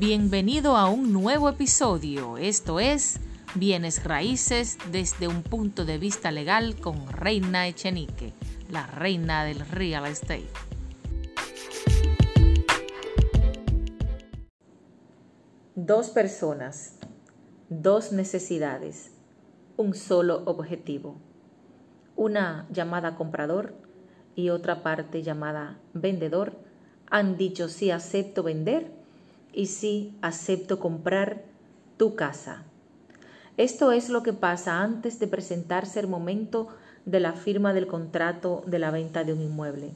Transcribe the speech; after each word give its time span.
Bienvenido 0.00 0.76
a 0.76 0.88
un 0.88 1.12
nuevo 1.12 1.48
episodio. 1.48 2.36
Esto 2.38 2.78
es 2.78 3.18
Bienes 3.56 4.04
Raíces 4.04 4.78
desde 4.92 5.26
un 5.26 5.42
punto 5.42 5.84
de 5.84 5.98
vista 5.98 6.30
legal 6.30 6.76
con 6.76 7.08
Reina 7.08 7.66
Echenique, 7.66 8.32
la 8.70 8.86
reina 8.86 9.42
del 9.42 9.58
real 9.58 10.06
estate. 10.06 10.46
Dos 15.74 16.10
personas, 16.10 17.00
dos 17.68 18.12
necesidades, 18.12 19.10
un 19.76 19.94
solo 19.94 20.44
objetivo. 20.44 21.16
Una 22.14 22.68
llamada 22.70 23.16
comprador 23.16 23.74
y 24.36 24.50
otra 24.50 24.84
parte 24.84 25.24
llamada 25.24 25.80
vendedor 25.92 26.56
han 27.10 27.36
dicho 27.36 27.68
sí 27.68 27.90
acepto 27.90 28.44
vender 28.44 28.97
y 29.58 29.66
sí 29.66 30.14
acepto 30.22 30.78
comprar 30.78 31.42
tu 31.96 32.14
casa. 32.14 32.62
Esto 33.56 33.90
es 33.90 34.08
lo 34.08 34.22
que 34.22 34.32
pasa 34.32 34.84
antes 34.84 35.18
de 35.18 35.26
presentarse 35.26 35.98
el 35.98 36.06
momento 36.06 36.68
de 37.06 37.18
la 37.18 37.32
firma 37.32 37.72
del 37.72 37.88
contrato 37.88 38.62
de 38.68 38.78
la 38.78 38.92
venta 38.92 39.24
de 39.24 39.32
un 39.32 39.40
inmueble. 39.40 39.94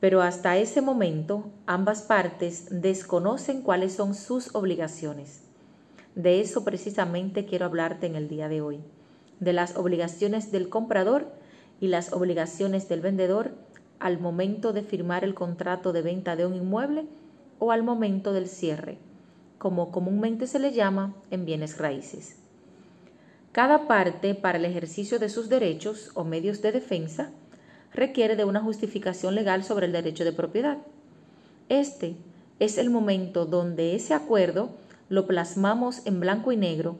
Pero 0.00 0.22
hasta 0.22 0.56
ese 0.56 0.80
momento 0.80 1.50
ambas 1.66 2.00
partes 2.00 2.68
desconocen 2.70 3.60
cuáles 3.60 3.92
son 3.92 4.14
sus 4.14 4.54
obligaciones. 4.54 5.42
De 6.14 6.40
eso 6.40 6.64
precisamente 6.64 7.44
quiero 7.44 7.66
hablarte 7.66 8.06
en 8.06 8.16
el 8.16 8.28
día 8.28 8.48
de 8.48 8.62
hoy, 8.62 8.80
de 9.40 9.52
las 9.52 9.76
obligaciones 9.76 10.52
del 10.52 10.70
comprador 10.70 11.30
y 11.82 11.88
las 11.88 12.14
obligaciones 12.14 12.88
del 12.88 13.02
vendedor 13.02 13.52
al 13.98 14.20
momento 14.20 14.72
de 14.72 14.80
firmar 14.80 15.22
el 15.22 15.34
contrato 15.34 15.92
de 15.92 16.00
venta 16.00 16.34
de 16.34 16.46
un 16.46 16.54
inmueble 16.54 17.06
o 17.58 17.72
al 17.72 17.82
momento 17.82 18.32
del 18.32 18.48
cierre, 18.48 18.98
como 19.58 19.90
comúnmente 19.90 20.46
se 20.46 20.58
le 20.58 20.72
llama 20.72 21.14
en 21.30 21.44
bienes 21.44 21.78
raíces. 21.78 22.36
Cada 23.52 23.86
parte 23.86 24.34
para 24.34 24.58
el 24.58 24.64
ejercicio 24.64 25.18
de 25.18 25.28
sus 25.28 25.48
derechos 25.48 26.10
o 26.14 26.24
medios 26.24 26.60
de 26.60 26.72
defensa 26.72 27.30
requiere 27.92 28.36
de 28.36 28.44
una 28.44 28.60
justificación 28.60 29.34
legal 29.34 29.62
sobre 29.62 29.86
el 29.86 29.92
derecho 29.92 30.24
de 30.24 30.32
propiedad. 30.32 30.78
Este 31.68 32.16
es 32.58 32.78
el 32.78 32.90
momento 32.90 33.46
donde 33.46 33.94
ese 33.94 34.12
acuerdo 34.12 34.70
lo 35.08 35.26
plasmamos 35.26 36.04
en 36.06 36.20
blanco 36.20 36.50
y 36.52 36.56
negro 36.56 36.96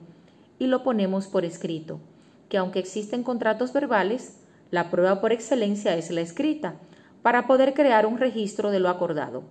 y 0.59 0.69
lo 0.69 0.83
ponemos 0.83 1.27
por 1.27 1.45
escrito, 1.45 1.99
que 2.49 2.59
aunque 2.59 2.79
existen 2.79 3.25
contratos 3.25 3.73
verbales, 3.73 4.37
la 4.71 4.91
prueba 4.91 5.21
por 5.21 5.33
excelencia 5.33 5.97
es 5.97 6.11
la 6.11 6.21
escrita, 6.21 6.75
para 7.23 7.47
poder 7.47 7.75
crear 7.75 8.07
un 8.07 8.19
registro 8.19 8.71
de 8.71 8.81
lo 8.81 8.89
acordado. 8.89 9.43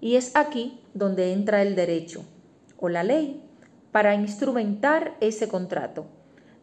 Y 0.00 0.16
es 0.16 0.34
aquí 0.36 0.80
donde 0.94 1.32
entra 1.32 1.62
el 1.62 1.74
derecho 1.74 2.24
o 2.78 2.88
la 2.88 3.02
ley 3.02 3.42
para 3.92 4.14
instrumentar 4.14 5.16
ese 5.20 5.48
contrato, 5.48 6.06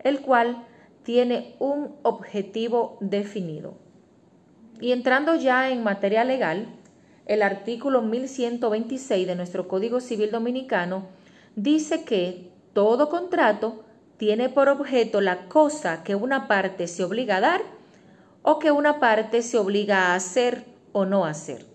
el 0.04 0.22
cual 0.22 0.66
tiene 1.04 1.56
un 1.60 1.96
objetivo 2.04 2.98
definido. 3.02 3.76
Y 4.80 4.92
entrando 4.92 5.36
ya 5.36 5.70
en 5.70 5.84
materia 5.84 6.24
legal, 6.24 6.68
el 7.26 7.42
artículo 7.42 8.02
1126 8.02 9.28
de 9.28 9.36
nuestro 9.36 9.68
Código 9.68 10.02
Civil 10.02 10.32
Dominicano 10.32 11.08
dice 11.56 12.04
que 12.04 12.52
todo 12.74 13.10
contrato 13.10 13.84
tiene 14.18 14.50
por 14.50 14.70
objeto 14.70 15.22
la 15.22 15.48
cosa 15.48 16.04
que 16.04 16.16
una 16.16 16.48
parte 16.48 16.88
se 16.88 17.04
obliga 17.04 17.38
a 17.38 17.42
dar 17.42 17.62
o 18.42 18.60
que 18.60 18.72
una 18.72 19.00
parte 19.00 19.42
se 19.42 19.58
obliga 19.58 20.08
a 20.08 20.16
hacer 20.16 20.66
o 20.92 21.06
no 21.06 21.26
hacer. 21.26 21.73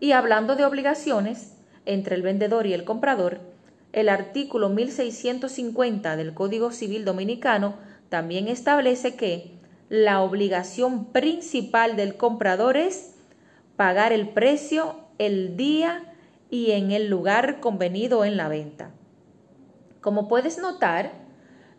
Y 0.00 0.12
hablando 0.12 0.56
de 0.56 0.64
obligaciones 0.64 1.54
entre 1.84 2.16
el 2.16 2.22
vendedor 2.22 2.66
y 2.66 2.74
el 2.74 2.84
comprador, 2.84 3.40
el 3.92 4.08
artículo 4.08 4.68
1650 4.68 6.16
del 6.16 6.34
Código 6.34 6.70
Civil 6.70 7.04
Dominicano 7.04 7.76
también 8.08 8.48
establece 8.48 9.16
que 9.16 9.52
la 9.88 10.20
obligación 10.20 11.06
principal 11.06 11.96
del 11.96 12.16
comprador 12.16 12.76
es 12.76 13.14
pagar 13.76 14.12
el 14.12 14.28
precio 14.28 14.96
el 15.18 15.56
día 15.56 16.12
y 16.50 16.72
en 16.72 16.90
el 16.92 17.08
lugar 17.08 17.60
convenido 17.60 18.24
en 18.24 18.36
la 18.36 18.48
venta. 18.48 18.90
Como 20.00 20.28
puedes 20.28 20.58
notar, 20.58 21.12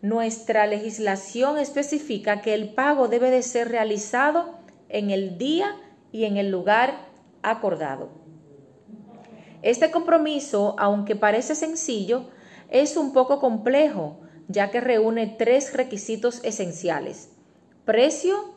nuestra 0.02 0.66
legislación 0.66 1.58
especifica 1.58 2.40
que 2.40 2.54
el 2.54 2.74
pago 2.74 3.08
debe 3.08 3.30
de 3.30 3.42
ser 3.42 3.68
realizado 3.68 4.58
en 4.88 5.10
el 5.10 5.38
día 5.38 5.76
y 6.12 6.24
en 6.24 6.36
el 6.36 6.50
lugar 6.50 7.08
acordado. 7.50 8.08
Este 9.62 9.90
compromiso, 9.90 10.76
aunque 10.78 11.16
parece 11.16 11.54
sencillo, 11.54 12.30
es 12.70 12.96
un 12.96 13.12
poco 13.12 13.40
complejo, 13.40 14.20
ya 14.46 14.70
que 14.70 14.80
reúne 14.80 15.26
tres 15.38 15.74
requisitos 15.74 16.42
esenciales. 16.44 17.30
Precio, 17.84 18.54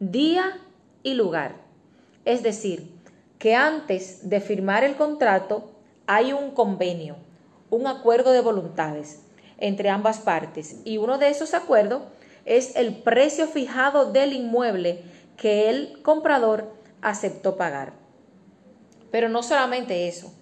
día 0.00 0.60
y 1.02 1.14
lugar. 1.14 1.56
Es 2.24 2.42
decir, 2.42 2.92
que 3.38 3.54
antes 3.54 4.28
de 4.28 4.40
firmar 4.40 4.84
el 4.84 4.96
contrato 4.96 5.72
hay 6.06 6.32
un 6.32 6.50
convenio, 6.50 7.16
un 7.70 7.86
acuerdo 7.86 8.32
de 8.32 8.40
voluntades 8.40 9.22
entre 9.58 9.88
ambas 9.88 10.18
partes 10.18 10.80
y 10.84 10.98
uno 10.98 11.18
de 11.18 11.28
esos 11.28 11.54
acuerdos 11.54 12.02
es 12.44 12.76
el 12.76 13.02
precio 13.02 13.46
fijado 13.46 14.12
del 14.12 14.32
inmueble 14.32 15.02
que 15.36 15.70
el 15.70 16.02
comprador 16.02 16.72
aceptó 17.00 17.56
pagar. 17.56 18.03
Pero 19.14 19.28
no 19.28 19.44
solamente 19.44 20.08
eso. 20.08 20.34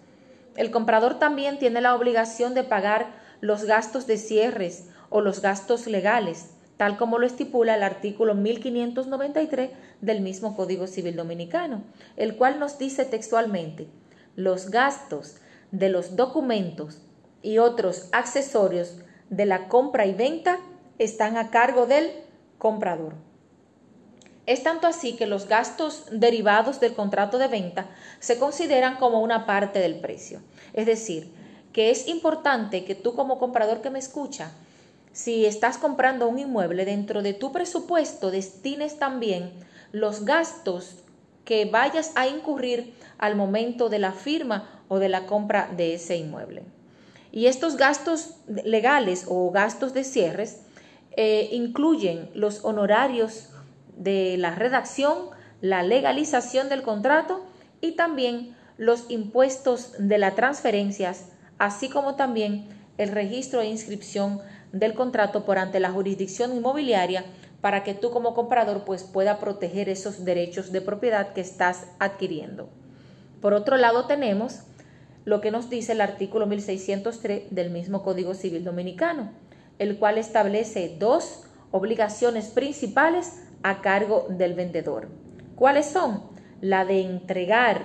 El 0.56 0.70
comprador 0.70 1.18
también 1.18 1.58
tiene 1.58 1.82
la 1.82 1.94
obligación 1.94 2.54
de 2.54 2.64
pagar 2.64 3.12
los 3.42 3.64
gastos 3.64 4.06
de 4.06 4.16
cierres 4.16 4.88
o 5.10 5.20
los 5.20 5.42
gastos 5.42 5.86
legales, 5.86 6.54
tal 6.78 6.96
como 6.96 7.18
lo 7.18 7.26
estipula 7.26 7.74
el 7.74 7.82
artículo 7.82 8.34
1593 8.34 9.72
del 10.00 10.22
mismo 10.22 10.56
Código 10.56 10.86
Civil 10.86 11.16
Dominicano, 11.16 11.84
el 12.16 12.38
cual 12.38 12.58
nos 12.58 12.78
dice 12.78 13.04
textualmente, 13.04 13.88
los 14.36 14.70
gastos 14.70 15.36
de 15.70 15.90
los 15.90 16.16
documentos 16.16 17.02
y 17.42 17.58
otros 17.58 18.08
accesorios 18.12 18.96
de 19.28 19.44
la 19.44 19.68
compra 19.68 20.06
y 20.06 20.14
venta 20.14 20.60
están 20.98 21.36
a 21.36 21.50
cargo 21.50 21.84
del 21.84 22.10
comprador. 22.56 23.31
Es 24.46 24.62
tanto 24.64 24.86
así 24.86 25.14
que 25.14 25.26
los 25.26 25.46
gastos 25.46 26.04
derivados 26.10 26.80
del 26.80 26.94
contrato 26.94 27.38
de 27.38 27.46
venta 27.46 27.86
se 28.18 28.38
consideran 28.38 28.96
como 28.96 29.20
una 29.20 29.46
parte 29.46 29.78
del 29.78 30.00
precio. 30.00 30.40
Es 30.72 30.86
decir, 30.86 31.32
que 31.72 31.90
es 31.90 32.08
importante 32.08 32.84
que 32.84 32.94
tú 32.94 33.14
como 33.14 33.38
comprador 33.38 33.82
que 33.82 33.90
me 33.90 34.00
escucha, 34.00 34.52
si 35.12 35.46
estás 35.46 35.78
comprando 35.78 36.26
un 36.28 36.38
inmueble 36.38 36.84
dentro 36.84 37.22
de 37.22 37.34
tu 37.34 37.52
presupuesto, 37.52 38.30
destines 38.30 38.98
también 38.98 39.52
los 39.92 40.24
gastos 40.24 40.96
que 41.44 41.64
vayas 41.66 42.12
a 42.14 42.26
incurrir 42.26 42.94
al 43.18 43.36
momento 43.36 43.88
de 43.88 43.98
la 43.98 44.12
firma 44.12 44.82
o 44.88 44.98
de 44.98 45.08
la 45.08 45.26
compra 45.26 45.70
de 45.76 45.94
ese 45.94 46.16
inmueble. 46.16 46.64
Y 47.30 47.46
estos 47.46 47.76
gastos 47.76 48.36
legales 48.46 49.26
o 49.28 49.50
gastos 49.50 49.94
de 49.94 50.04
cierres 50.04 50.62
eh, 51.16 51.48
incluyen 51.52 52.30
los 52.34 52.64
honorarios 52.64 53.51
de 53.96 54.36
la 54.38 54.54
redacción, 54.54 55.30
la 55.60 55.82
legalización 55.82 56.68
del 56.68 56.82
contrato 56.82 57.44
y 57.80 57.92
también 57.92 58.56
los 58.78 59.10
impuestos 59.10 59.92
de 59.98 60.18
las 60.18 60.34
transferencias, 60.34 61.26
así 61.58 61.88
como 61.88 62.16
también 62.16 62.66
el 62.98 63.10
registro 63.10 63.60
e 63.60 63.66
inscripción 63.66 64.40
del 64.72 64.94
contrato 64.94 65.44
por 65.44 65.58
ante 65.58 65.80
la 65.80 65.90
jurisdicción 65.90 66.56
inmobiliaria 66.56 67.24
para 67.60 67.84
que 67.84 67.94
tú 67.94 68.10
como 68.10 68.34
comprador 68.34 68.84
pues 68.84 69.04
pueda 69.04 69.38
proteger 69.38 69.88
esos 69.88 70.24
derechos 70.24 70.72
de 70.72 70.80
propiedad 70.80 71.32
que 71.32 71.40
estás 71.40 71.86
adquiriendo. 71.98 72.68
Por 73.40 73.54
otro 73.54 73.76
lado 73.76 74.06
tenemos 74.06 74.60
lo 75.24 75.40
que 75.40 75.50
nos 75.50 75.70
dice 75.70 75.92
el 75.92 76.00
artículo 76.00 76.46
1603 76.46 77.44
del 77.50 77.70
mismo 77.70 78.02
Código 78.02 78.34
Civil 78.34 78.64
Dominicano, 78.64 79.30
el 79.78 79.98
cual 79.98 80.18
establece 80.18 80.96
dos 80.98 81.44
obligaciones 81.70 82.48
principales 82.48 83.42
a 83.62 83.80
cargo 83.80 84.26
del 84.28 84.54
vendedor. 84.54 85.08
¿Cuáles 85.56 85.86
son? 85.86 86.22
La 86.60 86.84
de 86.84 87.02
entregar 87.02 87.82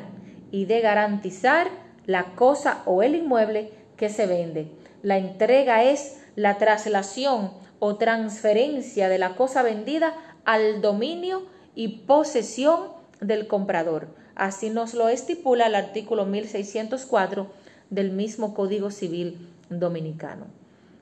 y 0.51 0.65
de 0.65 0.81
garantizar 0.81 1.67
la 2.05 2.35
cosa 2.35 2.83
o 2.85 3.03
el 3.03 3.15
inmueble 3.15 3.71
que 3.97 4.09
se 4.09 4.25
vende. 4.25 4.71
La 5.03 5.17
entrega 5.17 5.83
es 5.83 6.21
la 6.35 6.57
traslación 6.57 7.51
o 7.79 7.97
transferencia 7.97 9.09
de 9.09 9.17
la 9.17 9.35
cosa 9.35 9.63
vendida 9.63 10.13
al 10.45 10.81
dominio 10.81 11.45
y 11.75 11.99
posesión 11.99 12.89
del 13.19 13.47
comprador. 13.47 14.07
Así 14.35 14.69
nos 14.69 14.93
lo 14.93 15.09
estipula 15.09 15.67
el 15.67 15.75
artículo 15.75 16.25
1604 16.25 17.47
del 17.89 18.11
mismo 18.11 18.53
Código 18.53 18.91
Civil 18.91 19.49
Dominicano. 19.69 20.45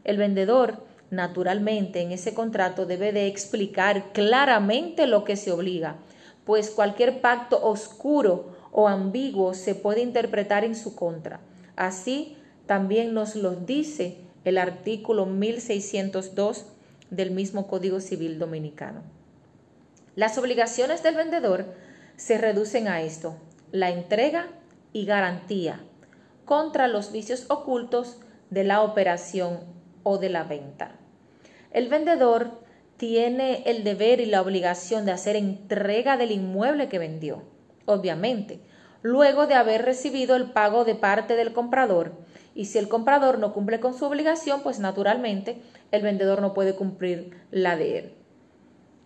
El 0.04 0.18
vendedor 0.18 0.84
Naturalmente, 1.16 2.02
en 2.02 2.12
ese 2.12 2.34
contrato 2.34 2.86
debe 2.86 3.14
de 3.14 3.28
explicar 3.28 4.12
claramente 4.12 5.08
lo 5.08 5.24
que 5.24 5.38
se 5.38 5.50
obliga, 5.50 5.96
pues 6.44 6.70
cualquier 6.70 7.22
pacto 7.22 7.64
oscuro 7.64 8.54
o 8.74 8.90
ambiguo 8.90 9.54
se 9.54 9.76
puede 9.76 10.02
interpretar 10.02 10.66
en 10.66 10.76
su 10.76 10.94
contra. 10.94 11.40
Así 11.78 12.36
también 12.66 13.14
nos 13.14 13.38
lo 13.38 13.52
dice 13.52 14.18
el 14.44 14.58
artículo 14.58 15.26
1602 15.26 16.66
del 17.12 17.32
mismo 17.32 17.68
Código 17.68 18.02
Civil 18.02 18.38
Dominicano. 18.38 19.02
Las 20.18 20.38
obligaciones 20.38 21.02
del 21.02 21.16
vendedor 21.16 21.64
se 22.18 22.38
reducen 22.38 22.90
a 22.90 23.02
esto, 23.02 23.38
la 23.72 23.90
entrega 23.90 24.50
y 24.92 25.06
garantía 25.06 25.80
contra 26.44 26.90
los 26.90 27.14
vicios 27.14 27.46
ocultos 27.48 28.18
de 28.50 28.66
la 28.66 28.82
operación 28.82 29.60
o 30.04 30.18
de 30.18 30.30
la 30.30 30.44
venta. 30.44 30.92
El 31.76 31.90
vendedor 31.90 32.52
tiene 32.96 33.64
el 33.66 33.84
deber 33.84 34.22
y 34.22 34.28
la 34.28 34.42
obligación 34.42 35.06
de 35.06 35.12
hacer 35.12 35.36
entrega 35.36 36.16
del 36.16 36.32
inmueble 36.32 36.88
que 36.88 37.00
vendió, 37.00 37.44
obviamente, 37.84 38.62
luego 39.02 39.46
de 39.46 39.56
haber 39.56 39.84
recibido 39.84 40.38
el 40.38 40.52
pago 40.52 40.86
de 40.86 40.96
parte 40.96 41.36
del 41.36 41.52
comprador. 41.52 42.14
Y 42.56 42.64
si 42.64 42.78
el 42.78 42.88
comprador 42.88 43.40
no 43.40 43.52
cumple 43.52 43.82
con 43.82 43.94
su 43.94 44.06
obligación, 44.06 44.64
pues 44.64 44.80
naturalmente 44.80 45.58
el 45.92 46.02
vendedor 46.02 46.42
no 46.42 46.54
puede 46.54 46.76
cumplir 46.76 47.32
la 47.52 47.76
de 47.76 48.00
él. 48.00 48.14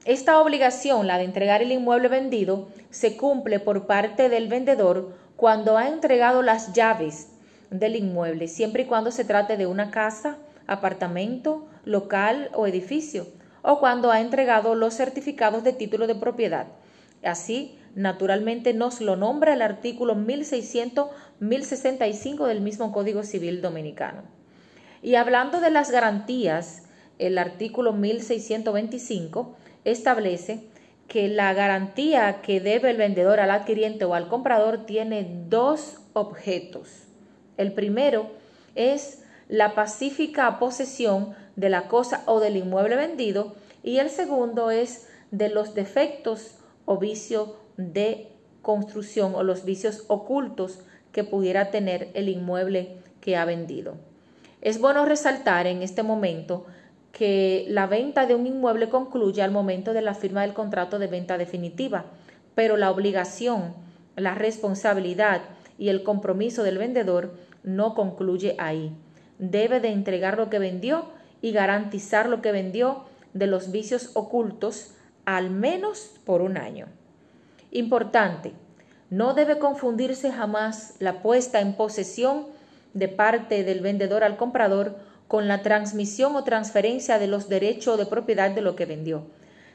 Esta 0.06 0.40
obligación, 0.40 1.08
la 1.08 1.18
de 1.18 1.24
entregar 1.24 1.64
el 1.64 1.72
inmueble 1.72 2.08
vendido, 2.08 2.68
se 2.92 3.18
cumple 3.18 3.60
por 3.60 3.88
parte 3.88 4.30
del 4.30 4.48
vendedor 4.48 5.16
cuando 5.38 5.76
ha 5.76 5.88
entregado 5.88 6.44
las 6.44 6.72
llaves 6.74 7.30
del 7.72 7.96
inmueble, 7.96 8.48
siempre 8.48 8.84
y 8.84 8.86
cuando 8.86 9.10
se 9.10 9.26
trate 9.26 9.58
de 9.58 9.66
una 9.66 9.90
casa, 9.90 10.38
apartamento, 10.68 11.66
local 11.86 12.52
o 12.54 12.68
edificio, 12.68 13.26
o 13.62 13.80
cuando 13.80 14.12
ha 14.12 14.20
entregado 14.22 14.76
los 14.76 14.94
certificados 14.96 15.64
de 15.64 15.74
título 15.74 16.06
de 16.08 16.16
propiedad. 16.16 16.68
Así, 17.24 17.78
naturalmente 17.96 18.74
nos 18.74 19.00
lo 19.02 19.16
nombra 19.16 19.54
el 19.54 19.62
artículo 19.62 20.16
1600-1065 20.16 22.48
del 22.48 22.62
mismo 22.62 22.92
Código 22.92 23.22
Civil 23.24 23.62
Dominicano. 23.62 24.24
Y 25.02 25.16
hablando 25.16 25.62
de 25.62 25.72
las 25.72 25.92
garantías, 25.92 26.84
el 27.18 27.38
artículo 27.38 27.94
1625 27.94 29.56
establece 29.84 30.64
que 31.08 31.28
la 31.28 31.54
garantía 31.54 32.42
que 32.42 32.62
debe 32.62 32.92
el 32.92 32.98
vendedor 32.98 33.40
al 33.40 33.52
adquiriente 33.52 34.06
o 34.06 34.14
al 34.14 34.28
comprador 34.28 34.86
tiene 34.86 35.28
dos 35.50 35.98
objetos. 36.14 37.08
El 37.58 37.74
primero 37.74 38.30
es 38.76 39.24
la 39.50 39.74
pacífica 39.74 40.60
posesión 40.60 41.34
de 41.60 41.70
la 41.70 41.90
cosa 41.90 42.24
o 42.26 42.40
del 42.40 42.56
inmueble 42.56 42.96
vendido 42.96 43.54
y 43.84 43.98
el 43.98 44.10
segundo 44.10 44.72
es 44.72 45.10
de 45.32 45.50
los 45.50 45.74
defectos 45.76 46.56
o 46.86 46.98
vicios 46.98 47.50
de 47.76 48.30
construcción 48.62 49.36
o 49.36 49.44
los 49.44 49.66
vicios 49.66 50.06
ocultos 50.08 50.80
que 51.12 51.26
pudiera 51.26 51.70
tener 51.70 52.12
el 52.14 52.30
inmueble 52.30 52.96
que 53.20 53.36
ha 53.36 53.44
vendido. 53.44 53.96
Es 54.62 54.80
bueno 54.80 55.06
resaltar 55.06 55.68
en 55.68 55.82
este 55.82 56.02
momento 56.02 56.66
que 57.12 57.66
la 57.68 57.88
venta 57.88 58.26
de 58.26 58.36
un 58.36 58.48
inmueble 58.48 58.88
concluye 58.88 59.42
al 59.42 59.52
momento 59.52 59.92
de 59.92 60.02
la 60.02 60.14
firma 60.14 60.44
del 60.44 60.54
contrato 60.54 60.98
de 60.98 61.08
venta 61.08 61.38
definitiva, 61.38 62.06
pero 62.56 62.78
la 62.78 62.90
obligación, 62.90 63.74
la 64.16 64.34
responsabilidad 64.34 65.42
y 65.78 65.90
el 65.90 66.04
compromiso 66.04 66.64
del 66.64 66.78
vendedor 66.78 67.34
no 67.64 67.96
concluye 67.96 68.56
ahí. 68.60 68.94
Debe 69.40 69.80
de 69.80 69.90
entregar 69.90 70.38
lo 70.38 70.50
que 70.50 70.60
vendió 70.60 71.19
y 71.42 71.52
garantizar 71.52 72.30
lo 72.30 72.42
que 72.42 72.52
vendió 72.52 73.06
de 73.34 73.48
los 73.48 73.72
vicios 73.72 74.12
ocultos 74.14 74.92
al 75.26 75.50
menos 75.50 76.12
por 76.26 76.42
un 76.42 76.58
año. 76.58 76.88
Importante, 77.72 78.54
no 79.10 79.34
debe 79.34 79.60
confundirse 79.60 80.32
jamás 80.32 80.96
la 81.00 81.22
puesta 81.22 81.62
en 81.62 81.74
posesión 81.74 82.48
de 82.94 83.08
parte 83.08 83.64
del 83.64 83.82
vendedor 83.82 84.24
al 84.24 84.38
comprador 84.38 84.98
con 85.28 85.48
la 85.48 85.62
transmisión 85.62 86.36
o 86.36 86.44
transferencia 86.44 87.20
de 87.20 87.28
los 87.28 87.50
derechos 87.50 87.98
de 87.98 88.06
propiedad 88.06 88.52
de 88.52 88.62
lo 88.62 88.76
que 88.76 88.86
vendió. 88.86 89.28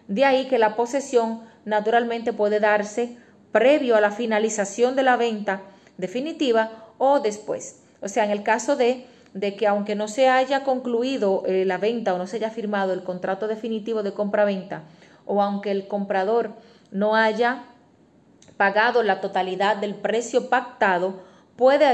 De 0.09 0.25
ahí 0.25 0.49
que 0.49 0.59
la 0.59 0.77
posesión 0.77 1.43
naturalmente 1.65 2.33
puede 2.33 2.61
darse 2.61 3.17
previo 3.53 3.97
a 3.97 4.01
la 4.01 4.11
finalización 4.11 4.97
de 4.97 5.05
la 5.05 5.17
venta 5.17 5.63
definitiva 5.97 6.89
o 6.99 7.21
después. 7.21 7.83
O 8.01 8.09
sea, 8.09 8.25
en 8.25 8.33
el 8.33 8.43
caso 8.43 8.77
de, 8.77 9.07
de 9.35 9.57
que 9.57 9.67
aunque 9.67 9.97
no 9.97 10.09
se 10.09 10.29
haya 10.29 10.63
concluido 10.63 11.43
eh, 11.47 11.65
la 11.67 11.77
venta 11.77 12.15
o 12.15 12.19
no 12.19 12.27
se 12.27 12.37
haya 12.37 12.51
firmado 12.51 12.93
el 12.93 13.03
contrato 13.03 13.49
definitivo 13.49 14.03
de 14.03 14.15
compra-venta, 14.15 14.85
o 15.27 15.43
aunque 15.43 15.73
el 15.73 15.89
comprador 15.89 16.55
no 16.91 17.17
haya 17.17 17.65
pagado 18.57 19.03
la 19.03 19.21
totalidad 19.21 19.77
del 19.77 19.97
precio 19.97 20.49
pactado, 20.49 21.21
puede, 21.57 21.87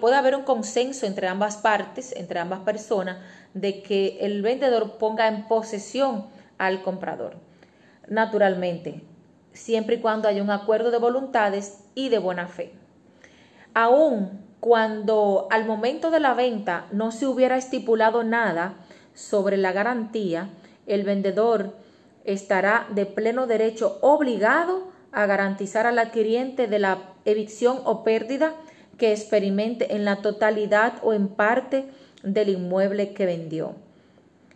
puede 0.00 0.16
haber 0.16 0.34
un 0.34 0.42
consenso 0.42 1.06
entre 1.06 1.28
ambas 1.28 1.56
partes, 1.56 2.12
entre 2.16 2.40
ambas 2.40 2.60
personas, 2.60 3.18
de 3.54 3.82
que 3.82 4.18
el 4.20 4.42
vendedor 4.42 4.98
ponga 4.98 5.28
en 5.28 5.46
posesión 5.46 6.26
al 6.58 6.82
comprador. 6.82 7.36
Naturalmente, 8.08 9.02
siempre 9.52 9.96
y 9.96 10.00
cuando 10.00 10.28
haya 10.28 10.42
un 10.42 10.50
acuerdo 10.50 10.90
de 10.90 10.98
voluntades 10.98 11.84
y 11.94 12.08
de 12.08 12.18
buena 12.18 12.48
fe. 12.48 12.72
Aún 13.74 14.47
cuando 14.60 15.46
al 15.50 15.66
momento 15.66 16.10
de 16.10 16.20
la 16.20 16.34
venta 16.34 16.86
no 16.92 17.12
se 17.12 17.26
hubiera 17.26 17.56
estipulado 17.56 18.24
nada 18.24 18.74
sobre 19.14 19.56
la 19.56 19.72
garantía, 19.72 20.50
el 20.86 21.04
vendedor 21.04 21.74
estará 22.24 22.86
de 22.90 23.06
pleno 23.06 23.46
derecho 23.46 23.98
obligado 24.00 24.88
a 25.12 25.26
garantizar 25.26 25.86
al 25.86 25.98
adquiriente 25.98 26.66
de 26.66 26.78
la 26.78 26.98
evicción 27.24 27.80
o 27.84 28.04
pérdida 28.04 28.54
que 28.96 29.12
experimente 29.12 29.94
en 29.94 30.04
la 30.04 30.16
totalidad 30.16 30.94
o 31.02 31.12
en 31.12 31.28
parte 31.28 31.86
del 32.22 32.48
inmueble 32.48 33.14
que 33.14 33.26
vendió. 33.26 33.74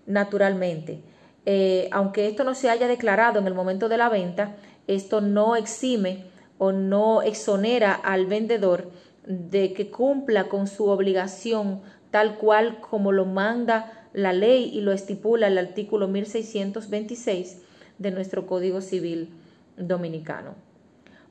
Naturalmente, 0.06 1.00
eh, 1.46 1.88
aunque 1.92 2.28
esto 2.28 2.44
no 2.44 2.54
se 2.54 2.68
haya 2.68 2.88
declarado 2.88 3.38
en 3.38 3.46
el 3.46 3.54
momento 3.54 3.88
de 3.88 3.96
la 3.96 4.08
venta, 4.08 4.56
esto 4.86 5.20
no 5.20 5.56
exime 5.56 6.24
o 6.58 6.72
no 6.72 7.22
exonera 7.22 7.94
al 7.94 8.26
vendedor 8.26 8.90
de 9.26 9.72
que 9.72 9.90
cumpla 9.90 10.48
con 10.48 10.66
su 10.66 10.86
obligación 10.86 11.80
tal 12.10 12.38
cual 12.38 12.80
como 12.80 13.12
lo 13.12 13.24
manda 13.24 14.08
la 14.12 14.32
ley 14.32 14.70
y 14.72 14.80
lo 14.80 14.92
estipula 14.92 15.46
el 15.46 15.58
artículo 15.58 16.08
1626 16.08 17.58
de 17.98 18.10
nuestro 18.10 18.46
Código 18.46 18.80
Civil 18.80 19.30
dominicano. 19.76 20.54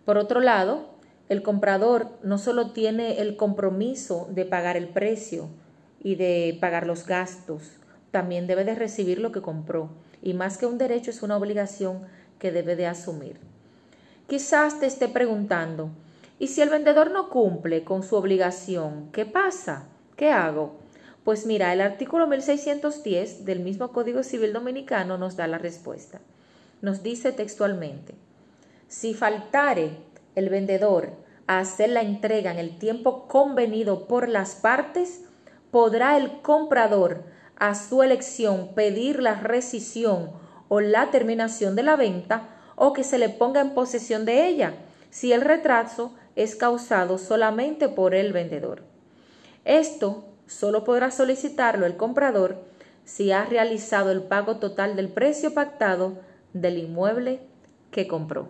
Por 0.06 0.18
otro 0.18 0.40
lado, 0.40 0.90
el 1.30 1.44
comprador 1.44 2.10
no 2.24 2.38
solo 2.38 2.71
tiene 2.71 3.21
el 3.21 3.36
compromiso 3.36 4.28
de 4.31 4.45
pagar 4.45 4.76
el 4.76 4.88
precio 4.88 5.48
y 6.04 6.16
de 6.16 6.57
pagar 6.60 6.88
los 6.88 7.06
gastos, 7.06 7.78
también 8.10 8.48
debe 8.48 8.66
de 8.66 8.76
recibir 8.76 9.19
lo 9.19 9.31
que 9.31 9.42
compró 9.42 9.90
y 10.21 10.33
más 10.33 10.57
que 10.57 10.66
un 10.66 10.78
derecho 10.78 11.12
es 11.12 11.24
una 11.24 11.38
obligación 11.38 12.02
que 12.40 12.52
debe 12.52 12.76
de 12.76 12.88
asumir. 12.88 13.38
Quizás 14.28 14.80
te 14.80 14.86
esté 14.86 15.07
preguntando, 15.07 15.90
y 16.42 16.48
si 16.48 16.60
el 16.60 16.69
vendedor 16.69 17.12
no 17.12 17.30
cumple 17.30 17.83
con 17.83 18.02
su 18.02 18.16
obligación, 18.16 19.12
¿qué 19.12 19.28
pasa? 19.28 19.86
¿Qué 20.16 20.31
hago? 20.31 20.74
Pues 21.24 21.45
mira, 21.45 21.71
el 21.71 21.81
artículo 21.81 22.26
1610 22.26 23.45
del 23.45 23.60
mismo 23.60 23.92
Código 23.92 24.24
Civil 24.24 24.52
Dominicano 24.52 25.19
nos 25.19 25.36
da 25.36 25.45
la 25.45 25.60
respuesta. 25.60 26.19
Nos 26.81 27.04
dice 27.04 27.31
textualmente, 27.31 28.16
si 28.88 29.14
faltare 29.14 29.98
el 30.33 30.50
vendedor 30.50 31.12
a 31.45 31.60
hacer 31.60 31.92
la 31.92 32.02
entrega 32.02 32.52
en 32.52 32.57
el 32.57 32.80
tiempo 32.80 33.28
convenido 33.28 34.07
por 34.07 34.28
las 34.28 34.56
partes, 34.56 35.21
podrá 35.69 36.18
el 36.18 36.42
comprador 36.42 37.24
a 37.57 37.76
su 37.76 38.02
elección 38.02 38.69
pedir 38.74 39.21
la 39.21 39.36
rescisión 39.36 40.31
o 40.69 40.80
la 40.80 41.12
terminación 41.12 41.76
de 41.76 41.83
la 41.83 41.98
venta 41.98 42.50
o 42.76 42.94
que 42.94 43.04
se 43.04 43.19
le 43.19 43.30
ponga 43.30 43.62
en 43.62 43.76
posesión 43.76 44.26
de 44.26 44.48
ella, 44.48 44.74
si 45.12 45.33
el 45.33 45.42
retraso 45.42 46.16
es 46.35 46.56
causado 46.56 47.18
solamente 47.18 47.90
por 47.90 48.16
el 48.16 48.33
vendedor. 48.33 48.83
Esto 49.66 50.26
solo 50.47 50.83
podrá 50.83 51.11
solicitarlo 51.11 51.85
el 51.85 51.97
comprador 51.97 52.64
si 53.06 53.31
ha 53.31 53.45
realizado 53.45 54.11
el 54.11 54.23
pago 54.23 54.57
total 54.57 54.95
del 54.95 55.09
precio 55.09 55.54
pactado 55.54 56.19
del 56.54 56.78
inmueble 56.78 57.42
que 57.92 58.07
compró. 58.07 58.50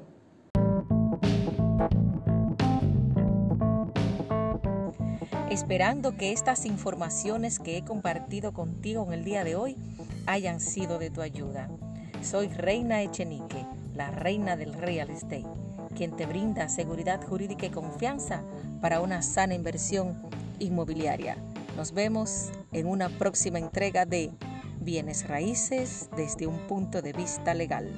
Esperando 5.49 6.15
que 6.15 6.31
estas 6.31 6.65
informaciones 6.65 7.59
que 7.59 7.77
he 7.77 7.83
compartido 7.83 8.53
contigo 8.53 9.03
en 9.07 9.13
el 9.13 9.25
día 9.25 9.43
de 9.43 9.55
hoy 9.55 9.75
hayan 10.25 10.61
sido 10.61 10.97
de 10.97 11.09
tu 11.09 11.21
ayuda. 11.21 11.69
Soy 12.21 12.47
Reina 12.47 13.01
Echenique, 13.01 13.65
la 13.95 14.11
reina 14.11 14.55
del 14.55 14.73
real 14.73 15.09
estate 15.09 15.45
quien 15.91 16.15
te 16.15 16.25
brinda 16.25 16.69
seguridad 16.69 17.21
jurídica 17.23 17.65
y 17.65 17.69
confianza 17.69 18.41
para 18.81 19.01
una 19.01 19.21
sana 19.21 19.53
inversión 19.53 20.21
inmobiliaria. 20.59 21.37
Nos 21.77 21.93
vemos 21.93 22.49
en 22.71 22.87
una 22.87 23.09
próxima 23.09 23.59
entrega 23.59 24.05
de 24.05 24.31
Bienes 24.79 25.27
Raíces 25.27 26.09
desde 26.15 26.47
un 26.47 26.57
punto 26.67 27.01
de 27.01 27.13
vista 27.13 27.53
legal. 27.53 27.91